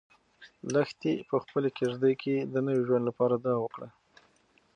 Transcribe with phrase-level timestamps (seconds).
[0.73, 3.87] لښتې په خپلې کيږدۍ کې د نوي ژوند لپاره دعا وکړه.